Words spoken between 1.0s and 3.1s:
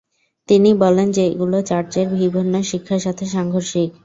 যে এগুলো চার্চের বিভিন্ন শিক্ষার